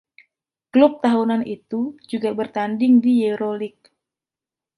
Klub 0.73 0.95
tahunan 1.05 1.41
itu 1.57 1.81
juga 2.11 2.29
bertanding 2.39 2.93
di 3.05 3.13
Euroleague. 3.29 3.87